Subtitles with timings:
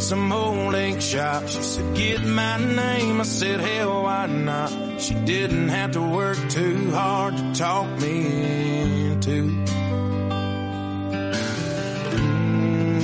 [0.00, 1.46] at some old ink shop.
[1.46, 3.20] She said, get my name.
[3.20, 5.00] I said, hell, why not?
[5.00, 8.16] She didn't have to work too hard to talk me
[9.10, 9.38] into.
[12.16, 12.96] Mm,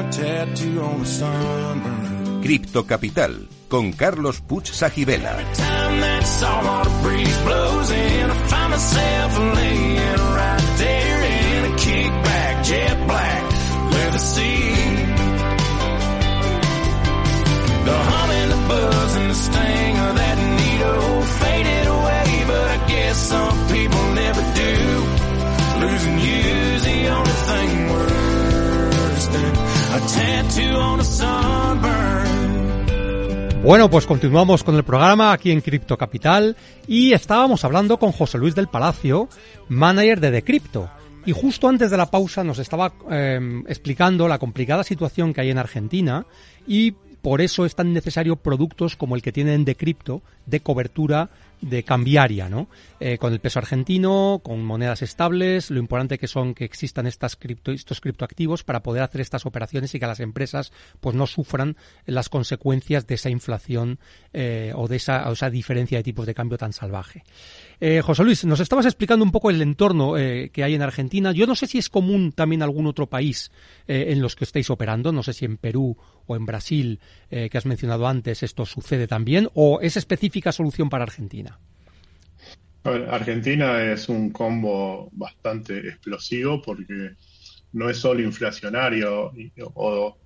[0.00, 2.42] a tattoo on the sunburn.
[2.42, 5.34] Cripto Capital con Carlos Puch Sajibela.
[5.56, 6.02] time
[33.62, 36.56] Bueno, pues continuamos con el programa aquí en Cripto Capital
[36.88, 39.28] y estábamos hablando con José Luis del Palacio,
[39.68, 40.90] manager de Decrypto.
[41.24, 45.50] Y justo antes de la pausa nos estaba eh, explicando la complicada situación que hay
[45.50, 46.26] en Argentina
[46.66, 51.30] y por eso es tan necesario productos como el que tienen Decrypto de cobertura
[51.62, 52.68] de cambiaria, ¿no?
[53.00, 57.36] Eh, con el peso argentino, con monedas estables, lo importante que son que existan estas
[57.36, 61.76] cripto, estos criptoactivos para poder hacer estas operaciones y que las empresas pues no sufran
[62.04, 63.98] las consecuencias de esa inflación
[64.32, 67.24] eh, o de esa, o esa diferencia de tipos de cambio tan salvaje.
[67.80, 71.32] Eh, José Luis, nos estabas explicando un poco el entorno eh, que hay en Argentina.
[71.32, 73.50] Yo no sé si es común también algún otro país
[73.88, 75.10] eh, en los que estéis operando.
[75.10, 75.96] No sé si en Perú
[76.26, 77.00] o en Brasil,
[77.30, 81.51] eh, que has mencionado antes, esto sucede también, o es específica solución para Argentina.
[82.84, 87.12] A ver, Argentina es un combo bastante explosivo porque
[87.72, 89.32] no es solo inflacionario
[89.74, 90.18] o,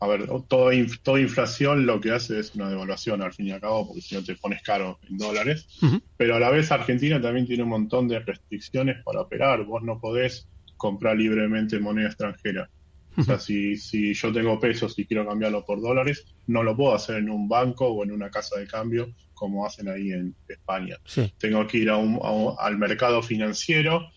[0.00, 3.60] a ver, inf- toda inflación lo que hace es una devaluación al fin y al
[3.60, 5.66] cabo, porque si no te pones caro en dólares.
[6.16, 9.64] Pero a la vez Argentina también tiene un montón de restricciones para operar.
[9.64, 12.68] Vos no podés comprar libremente moneda extranjera.
[13.16, 16.94] O sea, si, si yo tengo pesos y quiero cambiarlo por dólares, no lo puedo
[16.94, 19.08] hacer en un banco o en una casa de cambio
[19.42, 20.98] como hacen ahí en España.
[21.04, 21.32] Sí.
[21.36, 24.08] Tengo que ir a un- a un- al mercado financiero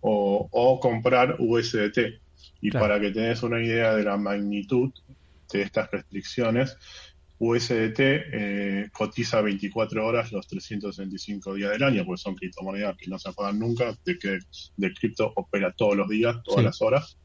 [0.00, 1.98] o, o comprar USDT.
[2.62, 2.84] Y Claro.
[2.86, 4.90] para que tengas una idea de la magnitud
[5.52, 6.78] de estas restricciones,
[7.38, 13.18] USDT eh, cotiza 24 horas los 365 días del año, porque son criptomonedas que no
[13.18, 14.38] se apagan nunca, de que
[14.78, 16.64] de cripto opera todos los días, todas Sí.
[16.64, 17.18] las horas.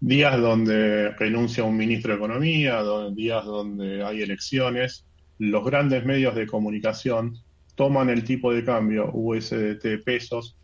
[0.00, 2.82] Días donde renuncia un ministro de Economía,
[3.14, 5.04] días donde hay elecciones.
[5.38, 7.36] Los grandes medios de comunicación
[7.74, 10.56] toman el tipo de cambio USDT pesos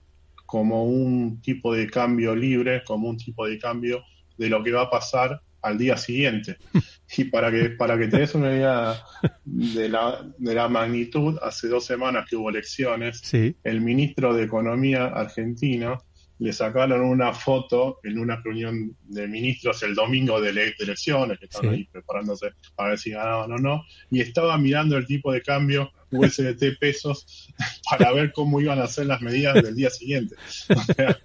[0.47, 4.03] como un tipo de cambio libre, como un tipo de cambio
[4.37, 6.57] de lo que va a pasar al día siguiente.
[7.15, 8.97] Y para que, para que te des una idea
[9.45, 13.55] de la, de la magnitud, hace dos semanas que hubo elecciones, Sí.
[13.65, 16.03] el ministro de Economía argentino
[16.43, 21.39] le sacaron una foto en una reunión de ministros el domingo de, ele- de elecciones,
[21.39, 21.77] que estaban Sí.
[21.77, 25.91] ahí preparándose para ver si ganaban o no, y estaba mirando el tipo de cambio
[26.11, 27.49] USDT pesos
[27.91, 30.35] para ver cómo iban a ser las medidas del día siguiente.
[30.77, 31.19] O sea,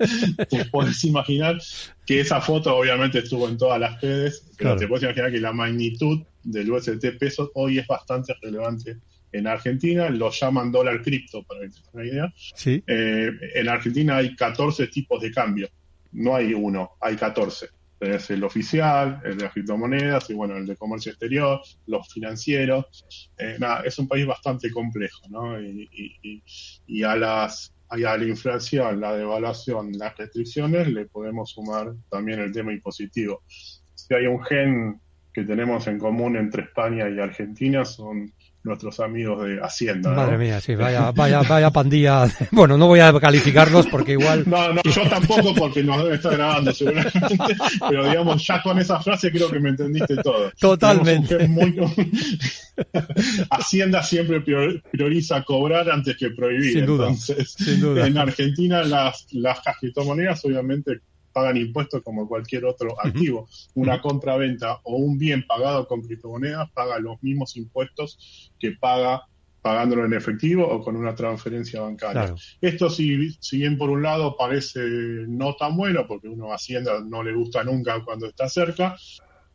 [0.50, 1.58] te puedes imaginar
[2.06, 4.80] que esa foto obviamente estuvo en todas las redes, pero Claro.
[4.80, 8.98] te puedes imaginar que la magnitud del USDT pesos hoy es bastante relevante
[9.32, 12.34] en Argentina, lo llaman dólar cripto, para que te des una idea.
[12.36, 12.84] Sí.
[12.88, 15.68] Eh, en Argentina hay 14 tipos de cambio,
[16.14, 17.68] no hay uno, hay 14.
[18.00, 23.30] Es el oficial, el de las criptomonedas y bueno, el de comercio exterior, los financieros.
[23.40, 25.60] Eh, nada, es un país bastante complejo, ¿no?
[25.60, 26.44] Y, y- y-
[26.86, 32.52] y a las a la inflación, la devaluación, las restricciones, le podemos sumar también el
[32.52, 33.44] tema impositivo.
[33.48, 35.00] Si hay un gen
[35.34, 38.34] que tenemos en común entre España y Argentina, son
[38.64, 40.10] nuestros amigos de Hacienda.
[40.10, 40.16] ¿no?
[40.18, 42.26] Madre mía, sí, vaya, vaya, vaya pandilla.
[42.52, 44.44] Bueno, no voy a calificarlos porque igual.
[44.46, 47.20] No, no, yo tampoco porque nos debe estar grabando seguramente,
[47.90, 50.52] pero digamos, ya con esa frase creo que me entendiste todo.
[50.60, 51.48] Totalmente.
[51.48, 51.76] Muy-
[53.50, 56.74] Hacienda siempre prior- prioriza cobrar antes que prohibir.
[56.74, 58.06] Sin duda, Entonces, sin duda.
[58.08, 61.00] en Argentina las, las criptomonedas obviamente
[61.38, 63.48] pagan impuestos como cualquier otro activo.
[63.76, 69.22] Una compraventa o un bien pagado con criptomonedas paga los mismos impuestos que paga
[69.62, 72.22] pagándolo en efectivo o con una transferencia bancaria.
[72.24, 72.36] Claro.
[72.60, 74.80] Esto si, si bien por un lado parece
[75.28, 78.96] no tan bueno, porque uno a Hacienda no le gusta nunca cuando está cerca,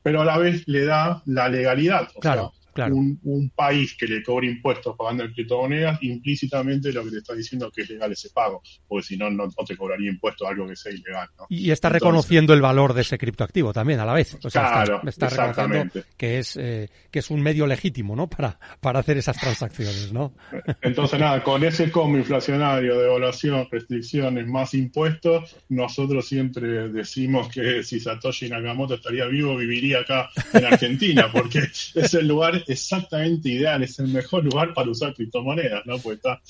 [0.04, 2.08] pero a la vez le da la legalidad.
[2.14, 2.52] O Claro.
[2.54, 2.96] sea, Claro.
[2.96, 7.34] un, un país que le cobre impuestos pagando en criptomonedas, implícitamente lo que te está
[7.34, 10.46] diciendo es que es legal ese pago, porque si no, no, no te cobraría impuesto
[10.46, 11.28] a algo que sea ilegal.
[11.38, 11.46] ¿no?
[11.48, 14.36] Y está Entonces- reconociendo el valor de ese criptoactivo también a la vez.
[14.42, 16.04] O sea, Claro, está, está reconociendo exactamente.
[16.16, 18.28] que es, eh, que es un medio legítimo, ¿no?
[18.28, 20.34] Para, para hacer esas transacciones, ¿no?
[20.82, 28.00] Entonces, nada, con ese combo inflacionario, devaluación, restricciones, más impuestos, nosotros siempre decimos que si
[28.00, 31.58] Satoshi Nakamoto estaría vivo, viviría acá en Argentina, porque
[31.94, 35.98] es el lugar exactamente ideal, es el mejor lugar para usar criptomonedas, ¿no?
[35.98, 36.40] Porque está,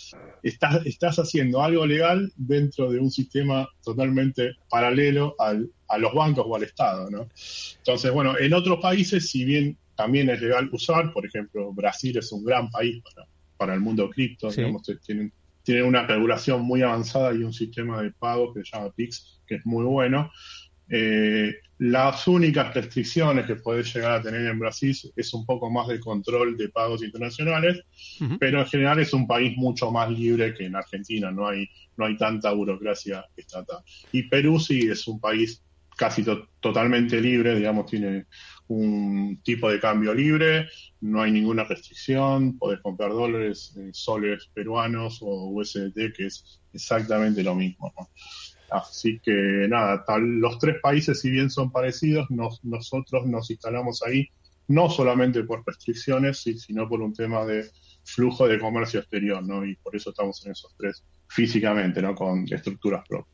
[0.43, 6.45] estás, estás haciendo algo legal dentro de un sistema totalmente paralelo al, a los bancos
[6.49, 7.29] o al Estado, ¿no?
[7.79, 12.33] Entonces, bueno, en otros países, si bien también es legal usar, por ejemplo, Brasil es
[12.33, 14.61] un gran país para, para el mundo cripto, Sí.
[14.61, 15.33] digamos, tienen,
[15.63, 19.57] tienen una regulación muy avanzada y un sistema de pago que se llama PIX, que
[19.57, 20.31] es muy bueno.
[20.89, 25.89] Eh, las únicas restricciones que podés llegar a tener en Brasil es un poco más
[25.89, 27.81] de control de pagos internacionales,
[28.39, 32.07] pero en general es un país mucho más libre que en Argentina, no hay, no
[32.07, 33.79] hay tanta burocracia estatal.
[34.13, 35.63] Y Perú sí es un país
[35.97, 38.27] casi to- totalmente libre, digamos, tiene
[38.69, 40.69] un tipo de cambio libre,
[41.01, 47.43] no hay ninguna restricción, podés comprar dólares, eh, soles peruanos o USDT, que es exactamente
[47.43, 47.93] lo mismo.
[47.99, 48.09] ¿no?
[48.73, 49.33] Así que
[49.69, 54.27] nada, tal, los tres países, si bien son parecidos, nos- nosotros nos instalamos ahí
[54.69, 57.69] no solamente por restricciones, sino por un tema de
[58.05, 59.65] flujo de comercio exterior, ¿no?
[59.67, 62.15] Y por eso estamos en esos tres físicamente, ¿no?
[62.15, 63.32] Con estructuras propias.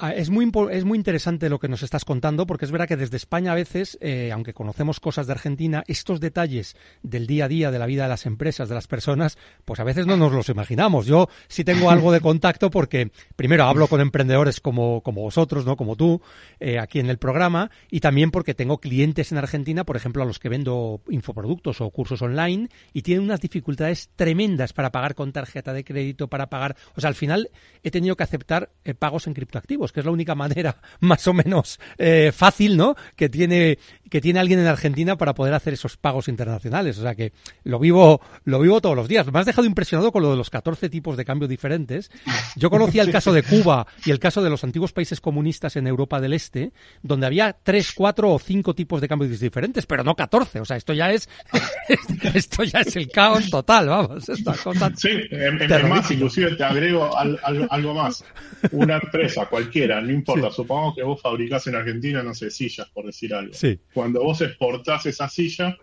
[0.00, 2.96] Ah, Es muy, es muy interesante lo que nos estás contando, porque es verdad que
[2.96, 7.48] desde España a veces, eh, aunque conocemos cosas de Argentina, estos detalles del día a
[7.48, 10.30] día de la vida de las empresas, de las personas, pues a veces no nos
[10.32, 11.06] los imaginamos.
[11.06, 15.76] Yo sí tengo algo de contacto porque, primero, hablo con emprendedores como, como vosotros, ¿no?
[15.76, 16.22] Como tú,
[16.60, 20.26] eh, aquí en el programa, y también porque tengo clientes en Argentina, por ejemplo, a
[20.26, 25.32] los que vendo infoproductos o cursos online, y tienen unas dificultades tremendas para pagar con
[25.32, 26.76] tarjeta de crédito, para pagar.
[26.94, 27.50] O sea, al final
[27.82, 31.32] he tenido que aceptar eh, pagos en criptoactivos, que es la única manera más o
[31.32, 32.94] menos eh, fácil, ¿no?
[33.16, 33.78] Que tiene,
[34.10, 36.98] que tiene alguien en Argentina para poder hacer esos pagos internacionales.
[36.98, 37.32] O sea que
[37.64, 39.30] lo vivo, lo vivo todos los días.
[39.32, 42.10] Me has dejado impresionado con lo de los 14 tipos de cambio diferentes.
[42.56, 45.86] Yo conocía el caso de Cuba y el caso de los antiguos países comunistas en
[45.86, 50.14] Europa del Este, donde había tres, cuatro o cinco tipos de cambios diferentes, pero no
[50.14, 50.60] 14.
[50.60, 51.28] O sea, esto ya es,
[52.34, 54.28] esto ya es el caos total, vamos.
[54.28, 58.24] Esta cosa Sí, en, en- más, inclusive te agrego al- al- algo más.
[58.72, 63.06] Una empresa cualquiera, no importa, supongamos que vos fabricás en Argentina, no sé, sillas, por
[63.06, 63.54] decir algo.
[63.54, 63.78] Sí.
[63.94, 65.76] Cuando vos exportás esa silla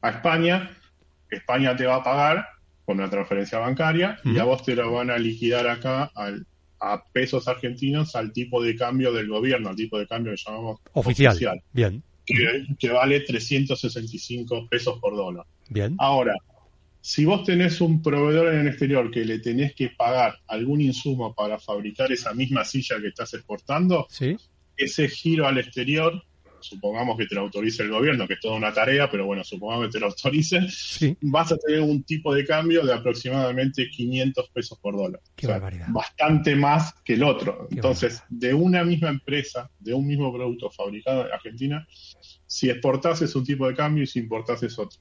[0.00, 0.70] a España,
[1.30, 2.46] España te va a pagar
[2.84, 6.46] con una transferencia bancaria y a vos te lo van a liquidar acá al-
[6.80, 10.80] a pesos argentinos al tipo de cambio del gobierno, al tipo de cambio que llamamos
[10.92, 11.62] oficial.
[11.72, 15.46] Bien, que, que vale 365 pesos por dólar.
[15.70, 15.94] bien.
[15.98, 16.34] Ahora,
[17.06, 21.34] si vos tenés un proveedor en el exterior que le tenés que pagar algún insumo
[21.34, 24.38] para fabricar esa misma silla que estás exportando, Sí.
[24.74, 26.22] ese giro al exterior,
[26.60, 29.84] supongamos que te lo autorice el gobierno, que es toda una tarea, pero bueno, supongamos
[29.88, 31.14] que te lo autorice, Sí.
[31.20, 35.20] vas a tener un tipo de cambio de aproximadamente 500 pesos por dólar.
[35.36, 35.88] Qué barbaridad.
[35.90, 37.68] Bastante más que el otro.
[37.70, 41.86] Entonces, de una misma empresa, de un mismo producto fabricado en Argentina,
[42.46, 44.98] si exportás es un tipo de cambio y si importás es otro.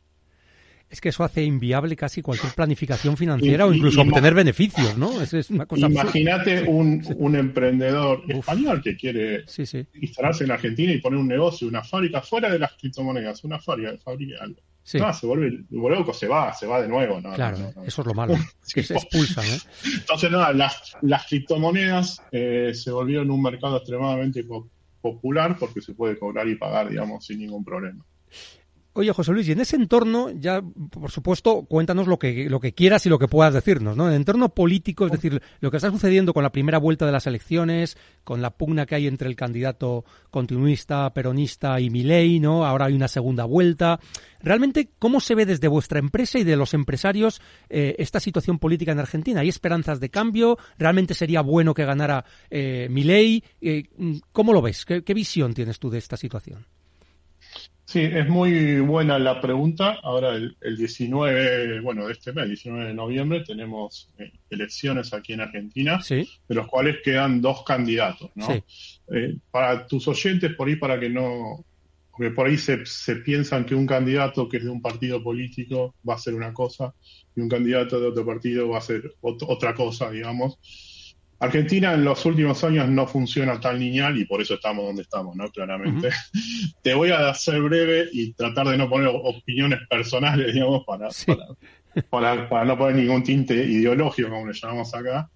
[0.90, 5.10] Es que eso hace inviable casi cualquier planificación financiera Y- o incluso obtener beneficios, ¿no?
[5.22, 6.04] Es, es una cosa absurda.
[6.04, 11.28] Imagínate un, un emprendedor español que quiere Sí, sí, instalarse en Argentina y poner un
[11.28, 14.62] negocio, una fábrica fuera de las criptomonedas, una fábrica, fábrica algo.
[14.84, 15.00] sí.
[15.00, 17.20] No, se vuelve loco, se va, se va de nuevo.
[17.20, 18.36] No, claro, no, eso es lo malo.
[18.68, 19.58] Es que se expulsan, ¿eh?
[19.96, 24.70] Entonces, nada, las, las criptomonedas eh, se volvieron un mercado extremadamente po-
[25.02, 28.06] popular porque se puede cobrar y pagar, digamos, sin ningún problema.
[28.96, 32.74] Oye, José Luis, y en ese entorno, ya, por supuesto, cuéntanos lo que, lo que
[32.74, 34.06] quieras y lo que puedas decirnos, ¿no?
[34.06, 37.12] En el entorno político, es decir, lo que está sucediendo con la primera vuelta de
[37.12, 42.68] las elecciones, con la pugna que hay entre el candidato continuista, peronista y Milei, ¿no?
[42.68, 44.00] Ahora hay una segunda vuelta.
[44.40, 48.92] Realmente, ¿cómo se ve desde vuestra empresa y de los empresarios eh, esta situación política
[48.92, 49.42] en Argentina?
[49.42, 50.60] ¿Hay esperanzas de cambio?
[50.78, 53.44] ¿Realmente sería bueno que ganara eh, Milei?
[53.60, 53.86] Eh,
[54.32, 54.86] ¿Cómo lo ves?
[54.86, 56.68] ¿Qué, ¿Qué visión tienes tú de esta situación?
[57.94, 60.00] Sí, es muy buena la pregunta.
[60.02, 65.34] Ahora, el, el 19, bueno, de este mes, 19 de noviembre, tenemos eh, elecciones aquí
[65.34, 68.48] en Argentina, Sí, de los cuales quedan dos candidatos, ¿no?
[68.48, 68.64] Sí.
[69.14, 71.64] Eh, para tus oyentes, por ahí, para que no.
[72.10, 75.94] Porque por ahí se, se piensan que un candidato que es de un partido político
[76.08, 76.96] va a ser una cosa
[77.36, 80.58] y un candidato de otro partido va a ser ot- otra cosa, digamos.
[81.44, 85.36] Argentina en los últimos años no funciona tan lineal y por eso estamos donde estamos,
[85.36, 85.50] ¿no?
[85.50, 86.10] Claramente.
[86.82, 91.10] Te voy a hacer breve y tratar de no poner opiniones personales, digamos, para,
[92.10, 95.30] para, para, no poner ningún tinte ideológico, como le llamamos acá.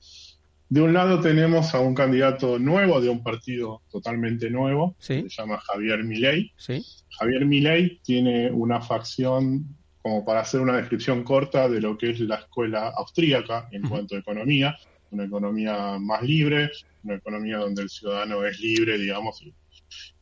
[0.69, 5.59] De un lado tenemos a un candidato nuevo de un partido totalmente nuevo, se llama
[5.59, 6.53] Javier Milei.
[6.55, 6.85] Sí.
[7.19, 12.21] Javier Milei tiene una facción, como para hacer una descripción corta de lo que es
[12.21, 14.77] la escuela austríaca en cuanto a economía
[15.11, 16.69] una economía más libre,
[17.03, 19.53] una economía donde el ciudadano es libre, digamos, y,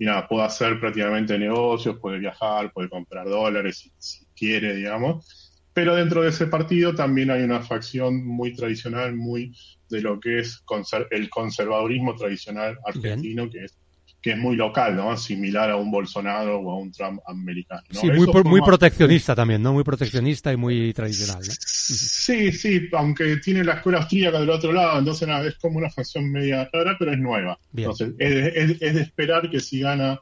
[0.06, 5.54] nada, puede hacer prácticamente negocios, puede viajar, puede comprar dólares si, quiere, digamos.
[5.74, 9.54] Pero dentro de ese partido también hay una facción muy tradicional, muy
[9.90, 10.64] de lo que es
[11.12, 13.78] el conservadurismo tradicional argentino, que es
[14.26, 15.16] que es muy local, ¿no?
[15.16, 17.84] Similar a un Bolsonaro o a un Trump americano.
[17.92, 19.72] Sí, muy, muy proteccionista también, ¿no?
[19.72, 21.54] Muy proteccionista y muy tradicional, ¿no?
[21.60, 26.32] Sí, sí, aunque tiene la escuela austríaca del otro lado, entonces es como una facción
[26.32, 27.60] media rara, pero es nueva.
[27.76, 30.20] Entonces, es, es de esperar que si gana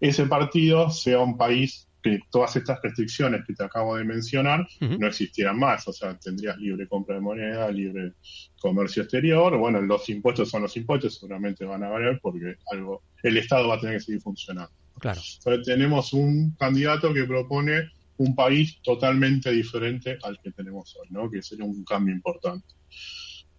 [0.00, 5.06] ese partido sea un país que todas estas restricciones que te acabo de mencionar no
[5.06, 5.86] existieran más.
[5.86, 8.14] O sea, tendrías libre compra de moneda, libre
[8.60, 9.56] comercio exterior.
[9.56, 13.76] Bueno, los impuestos son los impuestos, seguramente van a variar porque algo, el Estado va
[13.76, 14.72] a tener que seguir funcionando.
[14.98, 15.20] Claro.
[15.38, 21.30] Entonces tenemos un candidato que propone un país totalmente diferente al que tenemos hoy, ¿no?
[21.30, 22.66] Que sería un cambio importante.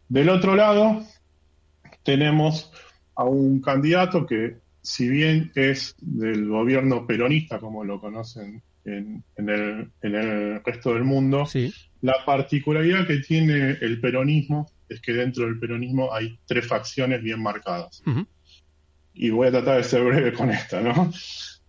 [0.10, 1.06] Del otro lado,
[2.04, 2.72] tenemos
[3.16, 9.90] a un candidato que si bien es del gobierno peronista, como lo conocen en, el,
[10.02, 11.48] en el, resto del mundo,
[12.02, 17.42] la particularidad que tiene el peronismo es que dentro del peronismo hay tres facciones bien
[17.42, 18.04] marcadas.
[19.13, 21.12] Y voy a tratar de ser breve con esta, ¿no?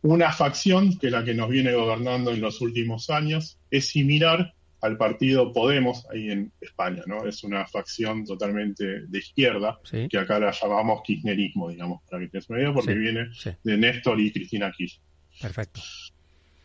[0.02, 4.54] Una facción, que es la que nos viene gobernando en los últimos años, es similar
[4.84, 7.26] al partido Podemos ahí en España, ¿no?
[7.26, 12.52] Es una facción totalmente de izquierda, que acá la llamamos kirchnerismo, digamos, para que te
[12.52, 13.28] medio, porque viene
[13.62, 15.02] de Néstor y Cristina Kirchner.
[15.40, 15.80] Perfecto.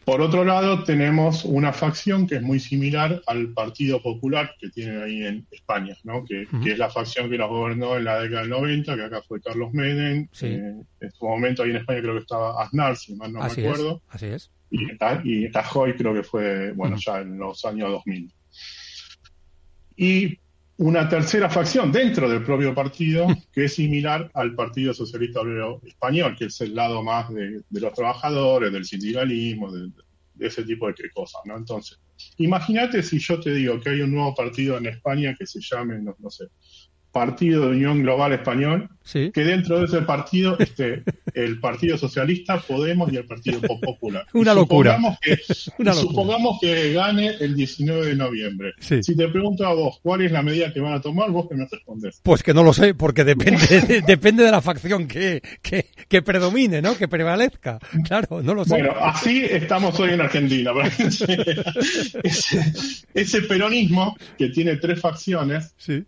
[0.10, 5.04] Por otro lado, tenemos una facción que es muy similar al Partido Popular que tiene
[5.04, 6.26] ahí en España, ¿no?
[6.26, 9.40] que, es la facción que nos gobernó en la década del 90, que acá fue
[9.40, 10.28] Carlos Menem.
[10.42, 13.46] Eh, en su momento ahí en España creo que estaba Aznar, si mal no me
[13.46, 14.02] acuerdo.
[14.10, 14.52] así es.
[14.72, 14.88] Y,
[15.26, 18.34] y Rajoy creo que fue, bueno, ya en los años 2000.
[19.96, 20.40] Y
[20.80, 26.38] una tercera facción dentro del propio partido que es similar al Partido Socialista Obrero Español,
[26.38, 29.92] que es el lado más de, los trabajadores, del sindicalismo, de,
[30.40, 31.58] ese tipo de cosas, ¿no?
[31.58, 32.00] Entonces,
[32.38, 36.00] imagínate si yo te digo que hay un nuevo partido en España que se llame,
[36.00, 36.46] no, no sé,
[37.12, 41.04] Partido de Unión Global Español, que dentro de ese partido esté
[41.44, 44.26] el Partido Socialista, Podemos y el Partido Popular.
[44.34, 45.00] Una locura.
[45.94, 48.74] Supongamos que, gane el 19 de noviembre.
[48.80, 51.56] Si te pregunto a vos cuál es la medida que van a tomar, vos que
[51.56, 52.22] me respondes.
[52.24, 56.82] Pues que no lo sé, porque depende, de, depende de la facción que, que, predomine,
[56.82, 56.98] ¿no?
[56.98, 57.80] Que prevalezca.
[58.04, 58.72] Claro, no lo sé.
[58.72, 60.72] Bueno, así estamos hoy en Argentina.
[62.24, 62.74] ese,
[63.14, 65.74] ese peronismo que tiene tres facciones.
[65.78, 66.04] Sí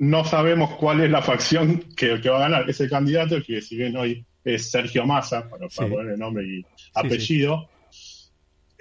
[0.00, 2.70] no sabemos cuál es la facción que, va a ganar.
[2.70, 7.68] Ese candidato, que si bien hoy es Sergio Massa, para, poner el nombre y apellido,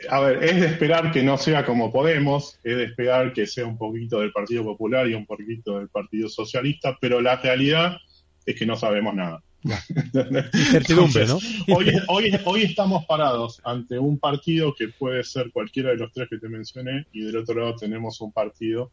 [0.07, 3.65] a ver, es de esperar que no sea como Podemos, es de esperar que sea
[3.65, 7.97] un poquito del Partido Popular y un poquito del Partido Socialista, pero la realidad
[8.45, 9.43] es que no sabemos nada.
[10.53, 11.37] Incertidumbre, ¿no?
[11.75, 16.29] hoy, hoy, hoy estamos parados ante un partido que puede ser cualquiera de los tres
[16.29, 18.89] que te mencioné y del otro lado tenemos un partido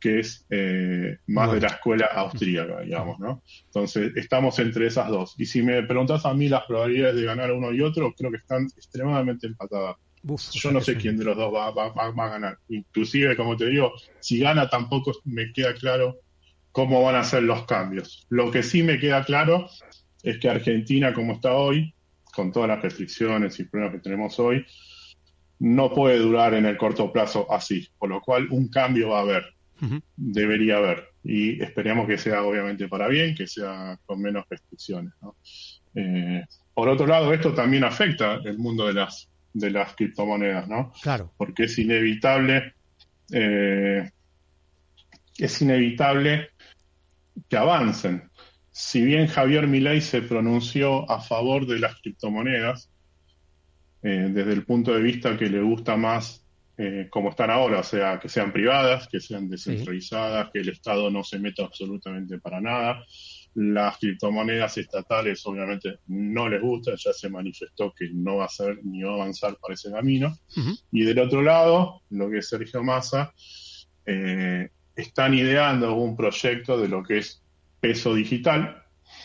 [0.00, 3.42] que es eh, más de la escuela austríaca, digamos, ¿no?
[3.66, 5.34] Entonces, estamos entre esas dos.
[5.38, 8.36] Y si me preguntas a mí las probabilidades de ganar uno y otro, creo que
[8.36, 9.96] están extremadamente empatadas.
[10.52, 12.58] Yo no sé quién de los dos va, a ganar.
[12.68, 16.18] Inclusive, como te digo, si gana tampoco me queda claro
[16.72, 18.26] cómo van a ser los cambios.
[18.28, 19.68] Lo que sí me queda claro
[20.22, 21.94] es que Argentina, como está hoy,
[22.32, 24.64] con todas las restricciones y problemas que tenemos hoy,
[25.60, 29.22] no puede durar en el corto plazo así, por lo cual un cambio va a
[29.22, 29.57] haber
[30.16, 31.08] debería haber.
[31.22, 35.12] Y esperemos que sea obviamente para bien, que sea con menos restricciones.
[35.94, 36.44] Eh,
[36.74, 40.92] por otro lado, esto también afecta el mundo de las, de las criptomonedas, ¿no?
[41.02, 41.32] Claro.
[41.36, 42.74] Porque es inevitable,
[43.32, 44.10] eh,
[45.36, 46.50] es inevitable
[47.48, 48.30] que avancen.
[48.70, 52.90] Si bien Javier Milei se pronunció a favor de las criptomonedas,
[54.02, 56.47] eh, desde el punto de vista que le gusta más
[56.80, 61.10] eh, como están ahora, o sea, que sean privadas, que sean descentralizadas, que el Estado
[61.10, 63.04] no se meta absolutamente para nada.
[63.54, 68.78] Las criptomonedas estatales obviamente no les gusta, ya se manifestó que no va a ser
[68.84, 70.38] ni va a avanzar para ese camino.
[70.92, 73.32] Y del otro lado, lo que es Sergio Massa,
[74.06, 77.42] eh, están ideando un proyecto de lo que es
[77.80, 78.84] peso digital,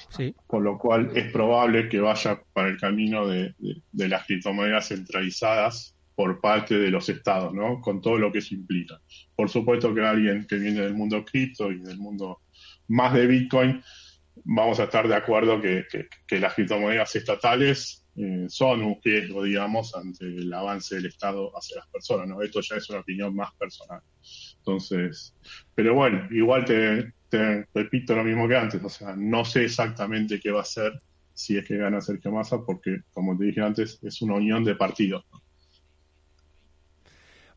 [0.10, 0.34] Sí.
[0.48, 4.88] con lo cual es probable que vaya para el camino de, de- de las criptomonedas
[4.88, 7.82] centralizadas por parte de los estados, ¿no?
[7.82, 9.00] Con todo lo que eso implica.
[9.36, 12.42] Por supuesto que alguien que viene del mundo cripto y del mundo
[12.88, 13.82] más de Bitcoin,
[14.44, 15.86] vamos a estar de acuerdo que,
[16.40, 21.88] las criptomonedas estatales eh, son un riesgo, digamos, ante el avance del Estado hacia las
[21.88, 22.42] personas, ¿no?
[22.42, 24.02] Esto ya es una opinión más personal.
[24.58, 25.36] Entonces,
[25.74, 27.14] pero bueno, igual te,
[27.74, 31.02] repito lo mismo que antes, o sea, no sé exactamente qué va a hacer
[31.34, 34.76] si es que gana Sergio Massa, porque, como te dije antes, es una unión de
[34.76, 35.26] partidos.
[35.32, 35.43] ¿no?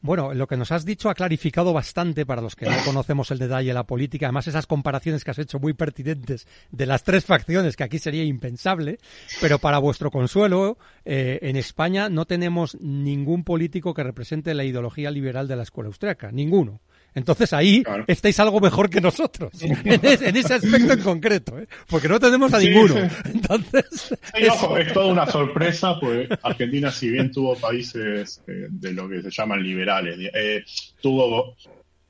[0.00, 3.38] Bueno, lo que nos has dicho ha clarificado bastante para los que no conocemos el
[3.38, 4.26] detalle de la política.
[4.26, 8.24] Además, esas comparaciones que has hecho muy pertinentes de las tres facciones, que aquí sería
[8.24, 8.98] impensable.
[9.40, 15.10] Pero para vuestro consuelo, eh, en España no tenemos ningún político que represente la ideología
[15.10, 16.30] liberal de la escuela austriaca.
[16.30, 16.80] Ninguno.
[17.16, 18.04] Entonces ahí Claro.
[18.06, 19.73] estáis algo mejor que nosotros, en,
[20.04, 21.66] es- en ese aspecto en concreto, ¿eh?
[21.88, 22.94] porque no tenemos a Sí, ninguno.
[22.94, 23.16] sí.
[23.35, 28.92] Entonces, es- ojo, es toda una sorpresa, porque Argentina, si bien tuvo países eh, de
[28.92, 30.62] lo que se llaman liberales, eh,
[31.00, 31.56] tuvo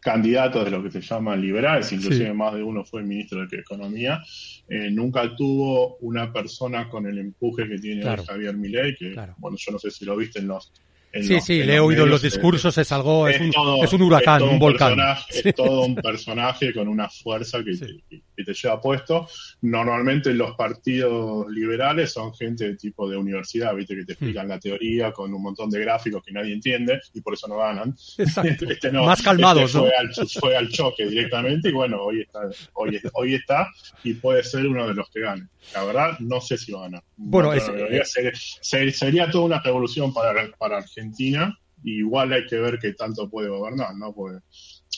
[0.00, 4.22] candidatos de lo que se llaman liberales, inclusive más de uno fue ministro de Economía,
[4.68, 8.24] eh, nunca tuvo una persona con el empuje que tiene Claro.
[8.24, 9.34] Javier Milei, que, Claro.
[9.38, 10.72] bueno, yo no sé si lo viste en los...
[11.12, 13.82] sí, los- sí, le he oído en los eh, discursos, es algo, es un, todo-
[13.84, 14.98] es un huracán, es un volcán.
[15.28, 18.02] Es todo un personaje con una fuerza que, Sí.
[18.08, 19.26] que- que te lleva puesto.
[19.62, 24.16] Normalmente los partidos liberales son gente de tipo de universidad, viste, que te Hmm.
[24.16, 27.56] explican la teoría con un montón de gráficos que nadie entiende y por eso no
[27.58, 27.94] ganan.
[28.18, 28.66] Exacto.
[28.70, 29.84] Este no, Más calmados, este ¿no?
[29.84, 32.40] fue, al, fue al choque directamente y bueno, hoy está,
[32.74, 33.66] hoy, hoy está
[34.04, 35.46] y puede ser uno de los que gane.
[35.74, 37.02] La verdad, no sé si va a ganar.
[37.16, 38.04] Bueno, No es- tengo idea.
[38.04, 40.95] Ser- ser- sería toda una revolución para, para Argentina.
[40.96, 44.12] Y Igual hay que ver qué tanto puede gobernar, ¿no?
[44.14, 44.38] Porque,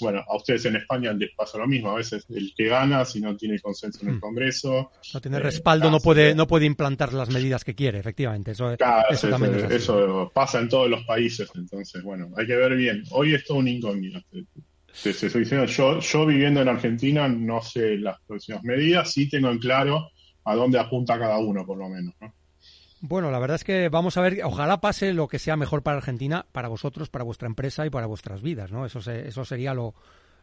[0.00, 1.90] bueno, a ustedes en España les pasa lo mismo.
[1.90, 4.20] A veces el que gana, si no tiene consenso en el Hmm.
[4.20, 8.52] Congreso, No tiene Eh, respaldo, no puede, no puede implantar las medidas que quiere, efectivamente.
[8.52, 8.72] Eso,
[9.10, 13.02] eso también es eso pasa en todos los países, entonces, bueno, hay que ver bien.
[13.10, 14.20] Hoy es todo un incógnito.
[14.30, 19.12] Te, te- te estoy diciendo, yo, yo viviendo en Argentina no sé las próximas medidas,
[19.12, 20.08] sí tengo en claro
[20.44, 22.14] a dónde apunta cada uno, por lo menos.
[22.20, 22.32] ¿no?
[23.00, 25.98] Bueno, la verdad es que vamos a ver, ojalá pase lo que sea mejor para
[25.98, 28.84] Argentina, para vosotros, para vuestra empresa y para vuestras vidas, ¿no?
[28.86, 29.94] Eso, se- eso sería lo,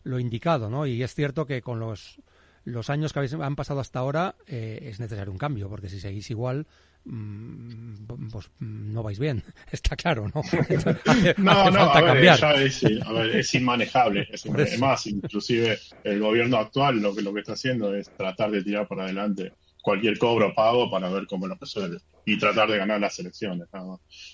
[0.03, 0.85] lo indicado, ¿no?
[0.87, 2.21] Y es cierto que con los,
[2.63, 5.99] los años que habéis, han pasado hasta ahora eh, es necesario un cambio, porque si
[5.99, 6.65] seguís igual,
[7.03, 10.41] mm, pues mm, no vais bien, está claro, ¿no?
[11.05, 12.39] Hace, No, hace no, falta a ver, cambiar.
[12.39, 14.27] ya es, a ver, es inmanejable.
[14.31, 14.79] Es Por eso.
[14.79, 18.87] más, inclusive el gobierno actual lo que, lo que está haciendo es tratar de tirar
[18.87, 19.53] para adelante
[19.85, 23.67] cualquier cobro pago para ver cómo lo resuelve y tratar de ganar las elecciones.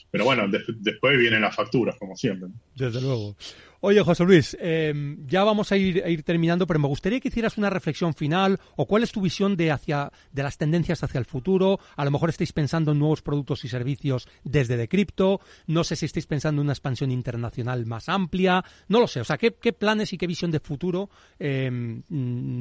[0.10, 2.48] Pero bueno, de- después vienen las facturas, como siempre.
[2.74, 3.36] Desde luego.
[3.82, 4.94] Oye, José Luis, eh,
[5.26, 8.60] ya vamos a ir, a ir terminando, pero me gustaría que hicieras una reflexión final
[8.78, 11.80] o cuál es tu visión de, hacia, de las tendencias hacia el futuro.
[11.98, 15.42] A lo mejor estáis pensando en nuevos productos y servicios desde de cripto.
[15.68, 18.64] No sé si estáis pensando en una expansión internacional más amplia.
[18.88, 19.20] No lo sé.
[19.20, 21.10] O sea, ¿qué, planes y qué visión de futuro
[21.40, 22.00] mm,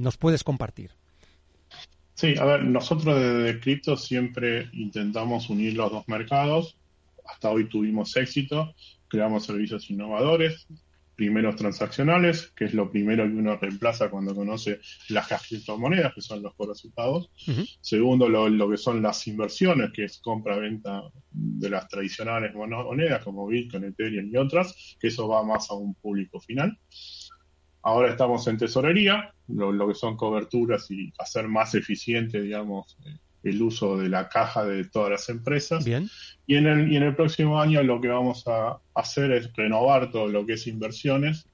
[0.02, 0.90] nos puedes compartir?
[2.20, 6.76] Sí, a ver, nosotros desde Crypto siempre intentamos unir los dos mercados.
[7.24, 8.74] Hasta hoy tuvimos éxito,
[9.08, 10.66] creamos servicios innovadores,
[11.16, 16.42] primeros transaccionales, que es lo primero que uno reemplaza cuando conoce las criptomonedas, que son
[16.42, 17.30] los cobros y pagos.
[17.48, 17.64] Ujú.
[17.80, 23.46] Segundo, lo, lo que son las inversiones, que es compra-venta de las tradicionales monedas como
[23.46, 26.78] Bitcoin, Ethereum y otras, que eso va más a un público final.
[27.82, 33.16] Ahora estamos en tesorería, lo, lo que son coberturas y hacer más eficiente, digamos, eh,
[33.42, 35.84] el uso de la caja de todas las empresas.
[35.84, 36.08] Bien.
[36.46, 40.10] Y en el, y en el próximo año lo que vamos a hacer es renovar
[40.10, 41.46] todo lo que es inversiones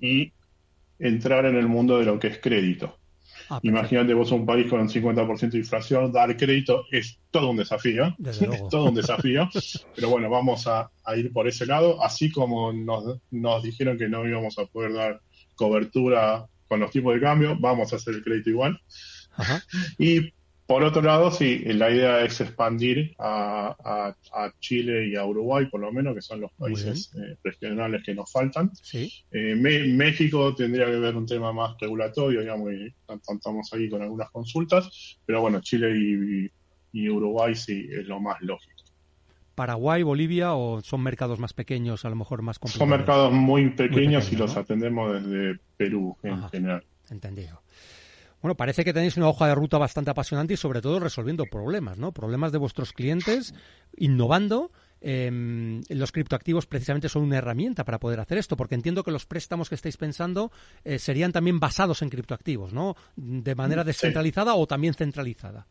[0.00, 0.32] y
[0.98, 2.98] entrar en el mundo de lo que es crédito.
[3.48, 3.60] Ah.
[3.62, 8.14] Imagínate vos un país con un 50% de inflación, dar crédito es todo un desafío,
[8.18, 8.64] Desde luego.
[8.64, 9.48] es todo un desafío,
[9.94, 14.08] pero bueno, vamos a, a ir por ese lado, así como nos, nos dijeron que
[14.08, 15.20] no íbamos a poder dar
[15.54, 18.80] cobertura con los tipos de cambio, vamos a hacer el crédito igual.
[19.36, 19.62] Ajá.
[19.98, 20.32] Y
[20.66, 25.66] por otro lado, sí, la idea es expandir a, a- a Chile y a Uruguay,
[25.66, 28.70] por lo menos, que son los países eh, regionales que nos faltan.
[28.80, 29.12] Sí.
[29.32, 34.30] Eh, México tendría que ver un tema más regulatorio, digamos, y estamos ahí con algunas
[34.30, 36.50] consultas, pero bueno, Chile y,
[36.92, 38.71] y Uruguay sí es lo más lógico.
[39.54, 42.88] Paraguay, Bolivia o son mercados más pequeños, a lo mejor más complicados.
[42.88, 46.48] Son mercados muy pequeños pequeños, y los atendemos desde Perú en Ajá.
[46.48, 46.84] general.
[47.10, 47.62] Entendido.
[48.42, 51.96] Bueno, parece que tenéis una hoja de ruta bastante apasionante y sobre todo resolviendo problemas,
[51.98, 52.10] ¿no?
[52.10, 53.54] Problemas de vuestros clientes,
[53.96, 59.12] innovando em, los criptoactivos precisamente son una herramienta para poder hacer esto, porque entiendo que
[59.12, 60.50] los préstamos que estáis pensando
[60.84, 62.96] eh, serían también basados en criptoactivos, ¿no?
[63.14, 65.66] De manera descentralizada o también centralizada.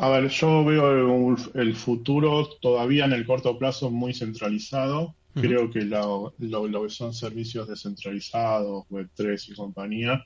[0.00, 5.16] A ver, yo veo el, futuro todavía en el corto plazo muy centralizado.
[5.34, 10.24] Creo que lo, que son servicios descentralizados, Web3 y compañía,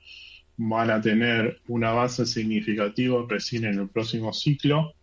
[0.57, 4.93] van a tener un avance significativo recién en el próximo ciclo.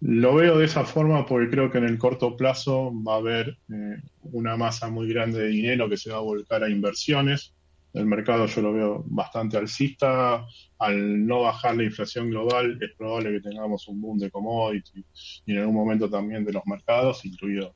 [0.00, 3.58] Lo veo de esa forma porque creo que en el corto plazo va a haber
[3.70, 7.53] eh, una masa muy grande de dinero que se va a volcar a inversiones.
[7.94, 10.44] El mercado yo lo veo bastante alcista.
[10.78, 15.52] Al no bajar la inflación global, es probable que tengamos un boom de commodities y
[15.52, 17.74] en algún momento también de los mercados, incluido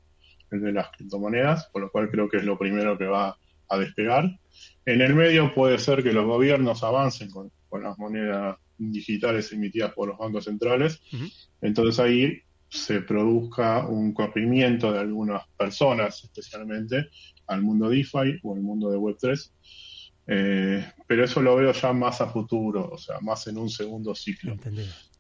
[0.51, 3.79] el de las criptomonedas, por lo cual creo que es lo primero que va a
[3.79, 4.39] despegar.
[4.85, 10.09] En el medio puede ser que los gobiernos avancen con, las monedas digitales emitidas por
[10.09, 11.01] los bancos centrales.
[11.61, 17.09] Entonces ahí se produzca un corrimiento de algunas personas, especialmente
[17.47, 19.53] al mundo DeFi o al mundo de Web3.
[20.31, 24.15] Eh, pero eso lo veo ya más a futuro, o sea, más en un segundo
[24.15, 24.57] ciclo.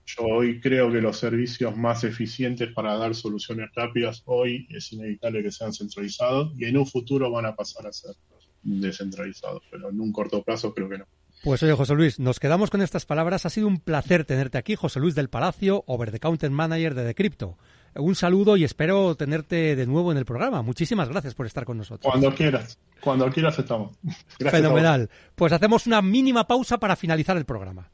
[0.05, 5.43] Yo hoy creo que los servicios más eficientes para dar soluciones rápidas hoy es inevitable
[5.43, 8.15] que sean centralizados y en un futuro van a pasar a ser
[8.63, 11.07] descentralizados, pero en un corto plazo creo que no.
[11.43, 13.47] Pues oye, José Luis, nos quedamos con estas palabras.
[13.47, 17.05] Ha sido un placer tenerte aquí, José Luis del Palacio, Over the Counter Manager de
[17.05, 17.57] Decrypto.
[17.99, 20.63] Un saludo y espero tenerte de nuevo en el programa.
[20.63, 22.11] Muchísimas gracias por estar con nosotros.
[22.11, 23.97] Cuando quieras, cuando quieras estamos.
[24.39, 25.11] Fenomenal.
[25.35, 27.91] Pues hacemos una mínima pausa para finalizar el programa.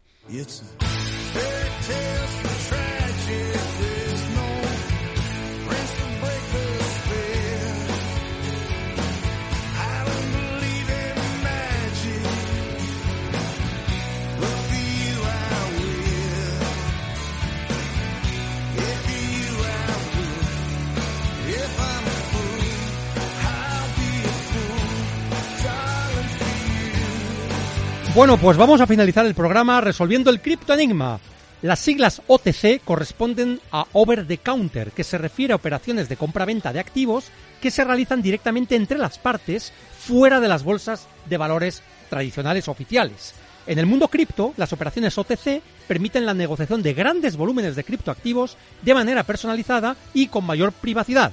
[28.15, 31.19] Bueno, pues vamos a finalizar el programa resolviendo el criptoenigma.
[31.63, 36.73] Las siglas OTC corresponden a Over the Counter, que se refiere a operaciones de compra-venta
[36.73, 37.25] de activos
[37.61, 43.35] que se realizan directamente entre las partes fuera de las bolsas de valores tradicionales oficiales.
[43.67, 48.57] En el mundo cripto, las operaciones OTC permiten la negociación de grandes volúmenes de criptoactivos
[48.83, 51.33] de manera personalizada y con mayor privacidad.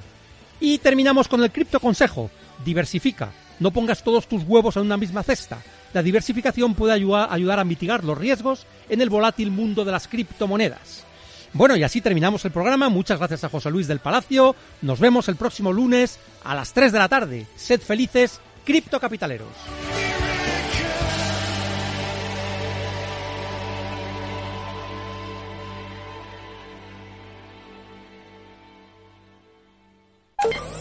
[0.60, 2.32] Y terminamos con el cripto consejo.
[2.66, 3.32] Diversifica.
[3.62, 5.62] No pongas todos tus huevos en una misma cesta
[5.94, 11.06] la diversificación puede ayudar a mitigar los riesgos en el volátil mundo de las criptomonedas.
[11.54, 12.88] Bueno, y así terminamos el programa.
[12.88, 14.56] Muchas gracias a José Luis del Palacio.
[14.82, 17.46] Nos vemos el próximo lunes a las 3 de la tarde.
[17.58, 19.50] Sed felices, criptocapitaleros.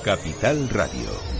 [0.05, 1.40] Capital Radio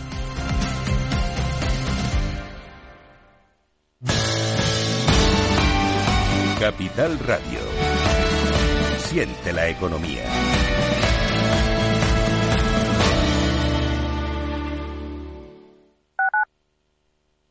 [6.61, 7.59] Capital Radio.
[8.99, 10.23] Siente la economía.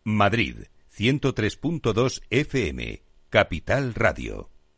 [0.05, 0.59] Madrid,
[0.97, 4.50] 103.2 FM, Capital Radio.